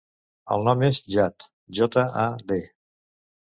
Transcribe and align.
El 0.55 0.65
nom 0.67 0.81
és 0.87 1.01
Jad: 1.17 1.47
jota, 1.83 2.09
a, 2.25 2.27
de. 2.55 2.61